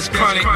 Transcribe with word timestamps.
That's 0.00 0.16
chronic. 0.16 0.46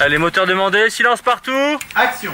Allez, 0.00 0.18
moteur 0.18 0.46
demandé, 0.46 0.88
silence 0.88 1.20
partout 1.20 1.78
Action 1.94 2.32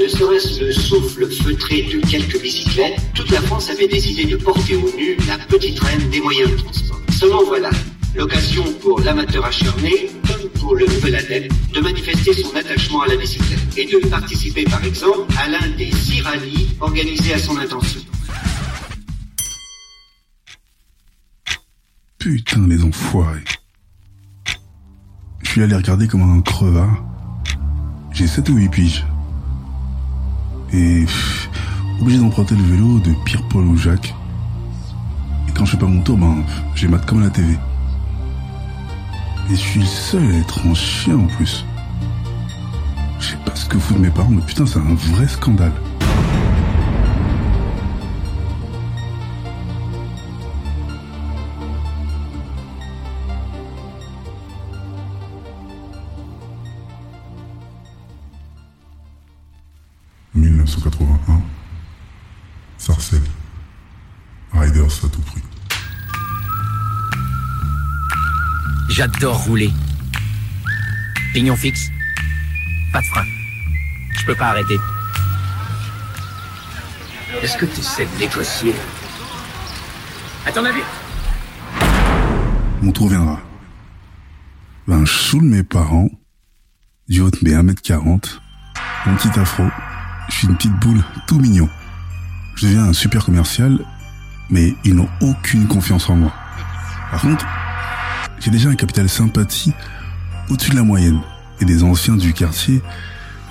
Ne 0.00 0.08
serait-ce 0.08 0.64
le 0.64 0.72
souffle 0.72 1.30
feutré 1.30 1.82
de 1.82 2.00
quelques 2.08 2.40
bicyclettes, 2.40 2.98
toute 3.14 3.30
la 3.30 3.40
France 3.42 3.68
avait 3.68 3.86
décidé 3.86 4.24
de 4.24 4.36
porter 4.36 4.74
au 4.74 4.90
nu 4.96 5.14
la 5.28 5.36
petite 5.36 5.78
reine 5.78 6.08
des 6.08 6.22
moyens 6.22 6.50
de 6.52 6.56
transport. 6.56 6.98
Seulement 7.12 7.44
voilà, 7.44 7.68
l'occasion 8.16 8.64
pour 8.80 8.98
l'amateur 9.00 9.44
acharné, 9.44 10.08
comme 10.26 10.48
pour 10.58 10.74
le 10.74 10.86
nouvel 10.86 11.16
adepte, 11.16 11.52
de 11.74 11.80
manifester 11.80 12.32
son 12.32 12.56
attachement 12.56 13.02
à 13.02 13.08
la 13.08 13.16
bicyclette 13.16 13.58
et 13.76 13.84
de 13.84 13.98
participer 14.08 14.64
par 14.64 14.82
exemple 14.86 15.30
à 15.38 15.48
l'un 15.48 15.68
des 15.76 15.92
six 15.92 16.22
rallyes 16.22 16.68
organisés 16.80 17.34
à 17.34 17.38
son 17.38 17.58
intention. 17.58 18.00
Putain, 22.18 22.66
les 22.68 22.82
enfoirés. 22.82 23.44
Je 25.42 25.50
suis 25.50 25.62
allé 25.62 25.74
regarder 25.74 26.08
comme 26.08 26.22
un 26.22 26.40
crevard. 26.40 27.04
J'ai 28.12 28.26
7 28.26 28.48
ou 28.48 28.56
8 28.56 28.68
piges. 28.70 29.04
Et 30.72 31.04
obligé 32.00 32.18
d'emprunter 32.18 32.54
le 32.54 32.62
vélo 32.62 32.98
de 33.00 33.12
Pierre-Paul 33.24 33.64
ou 33.64 33.76
Jacques. 33.76 34.14
Et 35.48 35.52
quand 35.52 35.64
je 35.64 35.72
fais 35.72 35.76
pas 35.76 35.86
mon 35.86 36.02
tour, 36.02 36.16
ben, 36.16 36.44
j'ai 36.74 36.88
mate 36.88 37.04
comme 37.06 37.20
à 37.20 37.24
la 37.24 37.30
TV. 37.30 37.58
Et 39.50 39.54
je 39.54 39.60
suis 39.60 39.80
le 39.80 39.86
seul 39.86 40.22
à 40.30 40.38
être 40.38 40.66
en 40.66 40.74
chien 40.74 41.16
en 41.16 41.26
plus. 41.26 41.64
Je 43.18 43.30
sais 43.30 43.38
pas 43.44 43.54
ce 43.54 43.66
que 43.66 43.78
foutent 43.78 43.98
mes 43.98 44.10
parents, 44.10 44.30
mais 44.30 44.42
putain, 44.42 44.64
c'est 44.64 44.78
un 44.78 44.94
vrai 44.94 45.26
scandale. 45.26 45.72
«1981, 60.34 61.42
Sarcelles, 62.78 63.20
Riders 64.52 65.04
à 65.04 65.08
tout 65.08 65.20
prix. 65.22 65.42
J'adore 68.90 69.44
rouler. 69.44 69.72
Pignon 71.32 71.56
fixe, 71.56 71.88
pas 72.92 73.00
de 73.00 73.06
frein. 73.06 73.24
Je 74.18 74.26
peux 74.26 74.34
pas 74.34 74.48
arrêter. 74.50 74.76
Est-ce 77.42 77.56
que 77.56 77.66
tu 77.66 77.82
sais 77.82 78.06
négocier? 78.18 78.74
À 80.46 80.52
ton 80.52 80.64
avis? 80.64 80.82
Mon 82.82 82.92
tour 82.92 83.08
viendra. 83.08 83.40
Ben, 84.86 85.04
je 85.04 85.12
saoule 85.12 85.44
mes 85.44 85.62
parents. 85.62 86.08
Du 87.08 87.20
haut 87.20 87.30
de 87.30 87.38
mes 87.42 87.52
1m40. 87.52 88.38
Mon 89.06 89.16
petit 89.16 89.38
afro. 89.38 89.64
Je 90.30 90.36
suis 90.36 90.46
une 90.46 90.56
petite 90.56 90.78
boule 90.78 91.02
tout 91.26 91.38
mignon. 91.38 91.68
Je 92.54 92.66
deviens 92.66 92.84
un 92.84 92.92
super 92.92 93.24
commercial, 93.24 93.78
mais 94.48 94.74
ils 94.84 94.94
n'ont 94.94 95.08
aucune 95.20 95.66
confiance 95.66 96.08
en 96.08 96.16
moi. 96.16 96.32
Par 97.10 97.20
contre, 97.20 97.44
j'ai 98.38 98.50
déjà 98.50 98.68
un 98.70 98.76
capital 98.76 99.08
sympathie 99.08 99.72
au-dessus 100.48 100.70
de 100.70 100.76
la 100.76 100.82
moyenne. 100.82 101.20
Et 101.60 101.64
des 101.64 101.82
anciens 101.82 102.16
du 102.16 102.32
quartier 102.32 102.80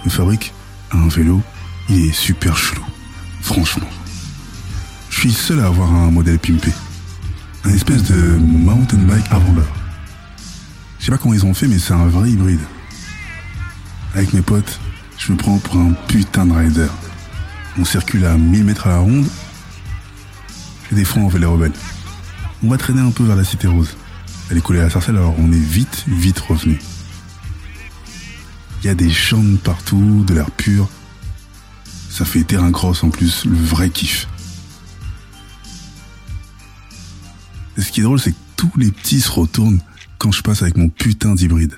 me 0.06 0.09
fabriquent 0.09 0.54
un 0.92 1.08
vélo. 1.09 1.44
Il 1.90 2.06
est 2.06 2.14
super 2.14 2.58
chelou. 2.58 2.84
Franchement. 3.42 3.90
Je 5.09 5.20
suis 5.20 5.31
seul 5.31 5.59
à 5.59 5.68
avoir 5.68 5.94
un 5.94 6.09
modèle 6.09 6.40
pimpé. 6.40 6.72
Un 7.66 7.72
espèce 7.72 8.04
de 8.04 8.38
mountain 8.38 8.98
bike 8.98 9.25
avant 9.31 9.54
l'heure. 9.54 9.75
Je 10.98 11.06
sais 11.06 11.12
pas 11.12 11.18
comment 11.18 11.34
ils 11.34 11.46
ont 11.46 11.54
fait, 11.54 11.68
mais 11.68 11.78
c'est 11.78 11.94
un 11.94 12.08
vrai 12.08 12.31
hybride. 12.31 12.62
Avec 14.16 14.34
mes 14.34 14.42
potes, 14.42 14.80
je 15.19 15.34
me 15.34 15.38
prends 15.38 15.57
pour 15.59 15.75
un 15.75 15.91
putain 16.07 16.46
de 16.46 16.53
rider. 16.53 16.88
On 17.78 17.85
circule 17.85 18.25
à 18.25 18.38
1000 18.38 18.63
mètres 18.63 18.88
à 18.88 18.91
la 18.91 18.97
ronde. 19.00 19.28
J'ai 20.90 20.96
des 20.96 21.06
freins 21.06 21.22
en 21.22 21.28
vélo 21.28 21.52
rebelle. 21.52 21.74
On 22.63 22.69
va 22.69 22.78
traîner 22.78 23.02
un 23.02 23.12
peu 23.12 23.24
vers 23.24 23.35
la 23.35 23.44
cité 23.44 23.68
rose. 23.68 23.96
Elle 24.50 24.57
est 24.57 24.62
collée 24.62 24.80
à 24.80 24.84
la 24.84 24.90
sarcelle, 24.90 25.18
alors 25.18 25.35
on 25.38 25.52
est 25.52 25.59
vite, 25.59 26.06
vite 26.07 26.40
revenu. 26.40 26.80
Il 28.81 28.88
y 28.88 28.90
a 28.90 28.96
des 28.96 29.12
champs 29.12 29.44
partout, 29.63 30.24
de 30.25 30.34
l'air 30.34 30.50
pur. 30.52 30.90
Ça 32.09 32.25
fait 32.25 32.44
terrain 32.44 32.72
cross 32.72 33.03
en 33.03 33.09
plus, 33.09 33.46
le 33.46 33.56
vrai 33.56 33.90
kiff. 33.90 34.28
Et 37.78 37.81
ce 37.81 37.91
qui 37.91 38.00
est 38.00 38.03
drôle, 38.03 38.19
c'est 38.19 38.31
que 38.31 38.38
tous 38.56 38.72
les 38.78 38.91
petits 38.91 39.22
se 39.22 39.30
retournent 39.30 39.81
quand 40.18 40.31
je 40.31 40.41
passe 40.41 40.62
avec 40.62 40.78
mon 40.78 40.90
putain 40.90 41.36
d'hybride. 41.36 41.75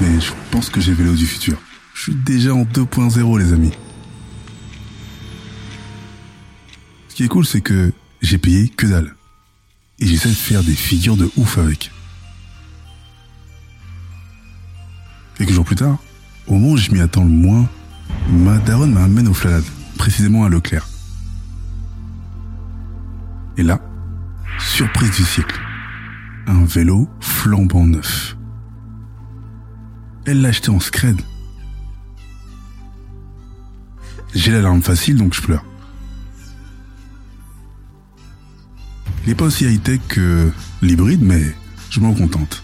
Mais 0.00 0.20
je 0.20 0.32
pense 0.50 0.68
que 0.68 0.80
j'ai 0.80 0.92
vélo 0.92 1.14
du 1.14 1.26
futur. 1.26 1.56
Je 1.94 2.02
suis 2.02 2.14
déjà 2.14 2.54
en 2.54 2.64
2.0, 2.64 3.38
les 3.38 3.52
amis. 3.52 3.72
Ce 7.08 7.14
qui 7.14 7.24
est 7.24 7.28
cool, 7.28 7.46
c'est 7.46 7.60
que 7.60 7.92
j'ai 8.20 8.38
payé 8.38 8.68
que 8.68 8.86
dalle. 8.86 9.14
Et 9.98 10.06
j'essaie 10.06 10.28
de 10.28 10.34
faire 10.34 10.62
des 10.62 10.74
figures 10.74 11.16
de 11.16 11.30
ouf 11.36 11.58
avec. 11.58 11.90
Quelques 15.36 15.52
jours 15.52 15.64
plus 15.64 15.76
tard, 15.76 15.98
au 16.46 16.54
moment 16.54 16.72
où 16.72 16.76
je 16.76 16.90
m'y 16.90 17.00
attends 17.00 17.24
le 17.24 17.30
moins, 17.30 17.68
ma 18.30 18.58
daronne 18.58 18.92
m'amène 18.92 19.28
au 19.28 19.34
flalade, 19.34 19.64
précisément 19.96 20.44
à 20.44 20.48
Leclerc. 20.48 20.86
Et 23.56 23.62
là, 23.62 23.80
surprise 24.58 25.10
du 25.10 25.24
siècle. 25.24 25.60
Un 26.46 26.64
vélo 26.64 27.08
flambant 27.20 27.86
neuf. 27.86 28.36
Elle 30.24 30.40
l'a 30.40 30.50
acheté 30.50 30.70
en 30.70 30.78
scred. 30.78 31.20
J'ai 34.34 34.52
l'alarme 34.52 34.82
facile, 34.82 35.16
donc 35.16 35.34
je 35.34 35.42
pleure. 35.42 35.64
Il 39.24 39.28
n'est 39.28 39.34
pas 39.34 39.44
aussi 39.44 39.64
high-tech 39.64 40.00
que 40.08 40.50
l'hybride, 40.80 41.22
mais 41.22 41.54
je 41.90 42.00
m'en 42.00 42.14
contente. 42.14 42.62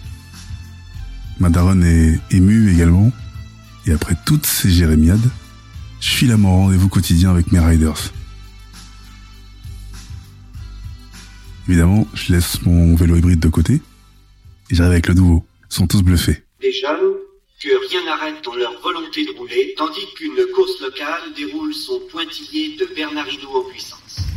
Ma 1.41 1.50
daronne 1.50 1.84
est 1.84 2.20
émue 2.30 2.72
également, 2.72 3.12
et 3.86 3.92
après 3.92 4.16
toutes 4.25 4.46
ces 4.46 4.70
jérémiades, 4.70 5.30
je 6.00 6.08
suis 6.08 6.32
à 6.32 6.36
mon 6.36 6.64
rendez-vous 6.64 6.88
quotidien 6.88 7.30
avec 7.30 7.52
mes 7.52 7.60
riders. 7.60 8.12
Évidemment, 11.69 12.08
je 12.14 12.32
laisse 12.32 12.62
mon 12.62 12.94
vélo 12.96 13.16
hybride 13.16 13.40
de 13.40 13.48
côté, 13.48 13.82
et 14.70 14.75
j'arrive 14.75 14.92
avec 14.92 15.08
le 15.08 15.14
nouveau. 15.14 15.46
Ils 15.70 15.75
sont 15.75 15.86
tous 15.86 16.02
bluffés. 16.02 16.44
Jeunes 16.60 17.27
que 17.60 17.69
rien 17.91 18.04
n'arrête 18.04 18.44
dans 18.44 18.54
leur 18.54 18.80
volonté 18.80 19.24
de 19.24 19.36
rouler, 19.36 19.74
tandis 19.76 20.06
qu'une 20.14 20.46
course 20.54 20.80
locale 20.80 21.22
déroule 21.36 21.74
son 21.74 21.98
pointillé 22.10 22.76
de 22.76 22.88
Bernardino 22.94 23.48
en 23.52 23.69
puissance. 23.69 24.28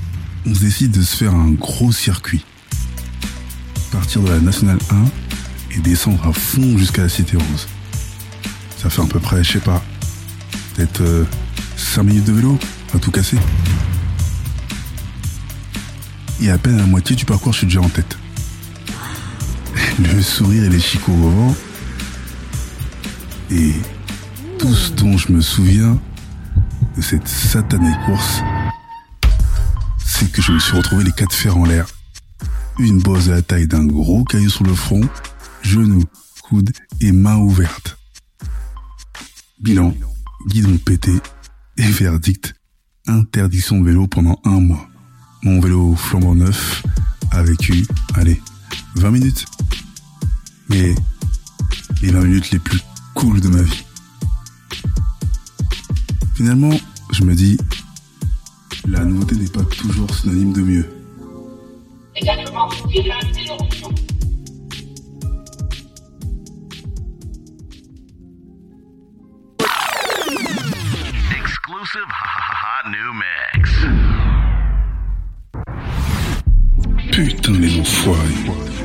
on 0.47 0.49
décide 0.49 0.91
de 0.91 1.03
se 1.03 1.17
faire 1.17 1.33
un 1.33 1.51
gros 1.51 1.91
circuit. 1.91 2.43
Partir 3.91 4.21
de 4.21 4.29
la 4.29 4.39
Nationale 4.39 4.79
1 4.89 5.75
et 5.75 5.79
descendre 5.81 6.25
à 6.27 6.33
fond 6.33 6.77
jusqu'à 6.79 7.03
la 7.03 7.09
Cité 7.09 7.37
Rose. 7.37 7.67
Ça 8.77 8.89
fait 8.89 9.03
à 9.03 9.05
peu 9.05 9.19
près, 9.19 9.43
je 9.43 9.51
sais 9.53 9.59
pas, 9.59 9.83
peut-être 10.73 11.03
5 11.77 12.01
minutes 12.01 12.25
de 12.25 12.31
vélo 12.31 12.57
à 12.95 12.97
tout 12.97 13.11
casser. 13.11 13.37
Et 16.41 16.49
à 16.49 16.57
peine 16.57 16.73
à 16.73 16.77
la 16.79 16.85
moitié 16.87 17.15
du 17.15 17.25
parcours, 17.25 17.53
je 17.53 17.59
suis 17.59 17.67
déjà 17.67 17.81
en 17.81 17.89
tête. 17.89 18.17
Le 19.99 20.23
sourire 20.23 20.63
et 20.63 20.69
les 20.69 20.79
chicots 20.79 21.11
au 21.11 21.29
vent. 21.29 21.55
Et 23.51 23.73
tout 24.57 24.73
ce 24.73 24.93
dont 24.93 25.17
je 25.17 25.31
me 25.33 25.41
souviens 25.41 25.99
de 26.95 27.01
cette 27.01 27.27
satanée 27.27 27.93
course, 28.05 28.41
c'est 30.05 30.31
que 30.31 30.41
je 30.41 30.53
me 30.53 30.59
suis 30.59 30.77
retrouvé 30.77 31.03
les 31.03 31.11
quatre 31.11 31.35
fers 31.35 31.57
en 31.57 31.65
l'air. 31.65 31.87
Une 32.79 32.99
bosse 32.99 33.27
à 33.27 33.31
la 33.31 33.41
taille 33.41 33.67
d'un 33.67 33.85
gros 33.85 34.23
caillou 34.23 34.49
sur 34.49 34.63
le 34.63 34.73
front, 34.73 35.01
genoux, 35.63 36.03
coudes 36.43 36.71
et 37.01 37.11
mains 37.11 37.37
ouvertes. 37.37 37.97
Bilan, 39.59 39.93
guidon 40.47 40.77
pété 40.77 41.11
et 41.77 41.91
verdict, 41.91 42.53
interdiction 43.05 43.81
de 43.81 43.85
vélo 43.85 44.07
pendant 44.07 44.39
un 44.45 44.61
mois. 44.61 44.87
Mon 45.43 45.59
vélo 45.59 45.95
flambant 45.95 46.35
neuf 46.35 46.83
a 47.31 47.43
vécu, 47.43 47.85
allez, 48.15 48.41
20 48.95 49.11
minutes. 49.11 49.45
Mais 50.69 50.95
les 52.01 52.11
20 52.11 52.21
minutes 52.21 52.51
les 52.51 52.59
plus 52.59 52.79
cool 53.15 53.39
de 53.41 53.47
ma 53.49 53.61
vie. 53.61 53.83
Finalement, 56.35 56.75
je 57.11 57.23
me 57.23 57.35
dis, 57.35 57.57
la 58.87 59.03
nouveauté 59.03 59.35
n'est 59.35 59.49
pas 59.49 59.63
toujours 59.63 60.13
synonyme 60.13 60.53
de 60.53 60.61
mieux. 60.61 60.89
Exclusive 71.37 72.11
hot 72.63 72.85
new 72.89 73.13
mix. 73.13 73.69
Putain 77.11 77.53
les 77.53 77.79
enfoirés. 77.79 78.80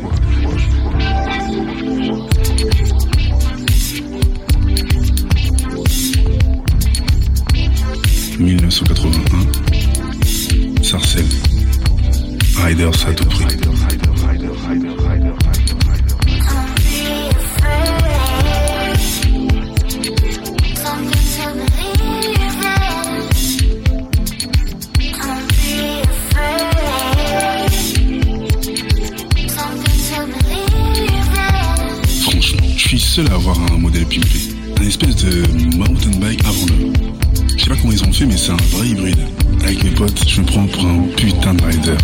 1981, 11.16 11.24
Sarcelles, 11.24 11.46
Riders 12.56 13.06
à 13.06 13.12
tout 13.14 13.24
prix. 13.26 13.46
Franchement, 32.22 32.66
je 32.76 32.88
suis 32.88 33.00
seul 33.00 33.26
à 33.30 33.34
avoir 33.34 33.58
un 33.72 33.78
modèle 33.78 34.04
pimpé. 34.04 34.26
Un 34.78 34.86
espèce 34.86 35.16
de 35.16 35.76
mountain 35.76 36.18
bike 36.20 36.44
avant 36.44 36.66
l'heure. 36.66 37.05
Je 37.56 37.64
sais 37.64 37.70
pas 37.70 37.76
comment 37.76 37.92
ils 37.92 38.04
ont 38.04 38.12
fait, 38.12 38.26
mais 38.26 38.36
c'est 38.36 38.52
un 38.52 38.56
vrai 38.56 38.88
hybride. 38.88 39.18
Avec 39.62 39.82
mes 39.82 39.90
potes, 39.90 40.28
je 40.28 40.40
me 40.40 40.46
prends 40.46 40.66
pour 40.66 40.84
un 40.86 41.02
putain 41.16 41.54
de 41.54 41.64
rider. 41.64 41.96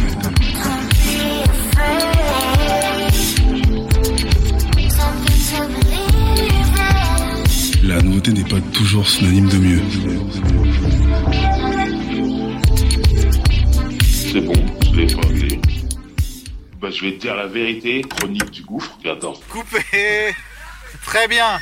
La 7.85 8.01
nouveauté 8.01 8.33
n'est 8.33 8.45
pas 8.45 8.61
toujours 8.73 9.09
synonyme 9.09 9.49
de 9.49 9.59
mieux. 9.59 9.83
C'est 14.01 14.41
bon, 14.41 14.55
je 14.87 14.97
l'ai 14.97 15.13
épinglé. 15.13 15.61
Bah, 16.81 16.89
je 16.91 17.05
vais 17.05 17.13
te 17.13 17.21
dire 17.21 17.37
la 17.37 17.47
vérité, 17.47 18.03
chronique 18.03 18.51
du 18.51 18.63
gouffre. 18.63 18.99
Et 19.05 19.11
attends, 19.11 19.35
Coupé 19.49 20.35
Très 21.05 21.29
bien 21.29 21.61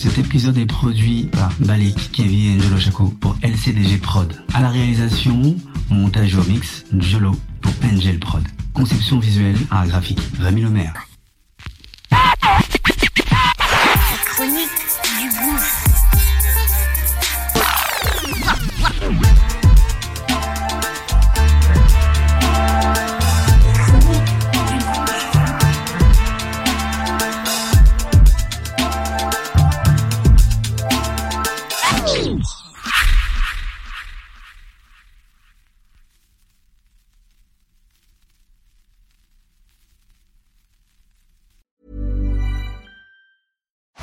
Cet 0.00 0.16
épisode 0.16 0.56
est 0.56 0.64
produit 0.64 1.24
par 1.24 1.52
Balik, 1.60 2.10
Kevin 2.10 2.52
et 2.52 2.56
Angelo 2.56 2.78
Chaco 2.78 3.14
pour 3.20 3.36
LCDG 3.42 3.98
Prod. 3.98 4.34
À 4.54 4.62
la 4.62 4.70
réalisation, 4.70 5.54
montage 5.90 6.36
au 6.36 6.44
mix, 6.44 6.86
Jolo 6.96 7.32
pour 7.60 7.72
Angel 7.84 8.18
Prod. 8.18 8.42
Conception 8.72 9.18
visuelle, 9.18 9.58
art 9.70 9.86
graphique, 9.88 10.20
Rémi 10.40 10.62
Lemaire. 10.62 11.09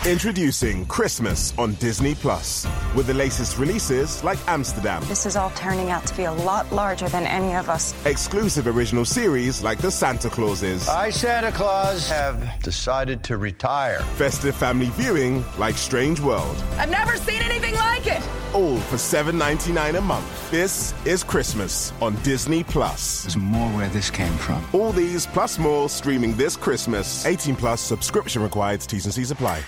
Introducing 0.07 0.85
Christmas 0.85 1.53
on 1.57 1.73
Disney 1.73 2.15
Plus 2.15 2.65
with 2.95 3.07
the 3.07 3.13
latest 3.13 3.57
releases 3.57 4.23
like 4.23 4.39
Amsterdam, 4.47 5.03
This 5.09 5.25
is 5.25 5.35
all 5.35 5.49
turning 5.49 5.89
out 5.89 6.05
to 6.07 6.15
be 6.15 6.23
a 6.23 6.31
lot 6.31 6.71
larger 6.71 7.09
than 7.09 7.25
any 7.27 7.53
of 7.55 7.67
us. 7.67 7.93
exclusive 8.05 8.67
original 8.67 9.03
series 9.03 9.61
like 9.63 9.79
The 9.79 9.91
Santa 9.91 10.29
Clauses, 10.29 10.87
I, 10.87 11.09
Santa 11.09 11.51
Claus, 11.51 12.07
have 12.07 12.41
decided 12.63 13.21
to 13.25 13.35
retire. 13.35 13.99
festive 14.15 14.55
family 14.55 14.85
viewing 14.91 15.43
like 15.57 15.75
Strange 15.75 16.21
World, 16.21 16.55
I've 16.77 16.89
never 16.89 17.17
seen 17.17 17.41
anything 17.41 17.75
like 17.75 18.07
it! 18.07 18.23
all 18.53 18.77
for 18.77 18.95
$7.99 18.95 19.97
a 19.97 20.01
month. 20.01 20.51
This 20.51 20.93
is 21.05 21.21
Christmas 21.21 21.91
on 22.01 22.15
Disney 22.23 22.63
Plus. 22.63 23.23
There's 23.23 23.35
more 23.35 23.69
where 23.75 23.89
this 23.89 24.09
came 24.09 24.33
from. 24.37 24.63
All 24.71 24.93
these 24.93 25.27
plus 25.27 25.59
more 25.59 25.89
streaming 25.89 26.33
this 26.37 26.55
Christmas. 26.55 27.25
18 27.25 27.57
plus 27.57 27.81
subscription 27.81 28.41
required. 28.41 28.79
T's 28.79 29.03
and 29.03 29.13
C's 29.13 29.31
apply. 29.31 29.61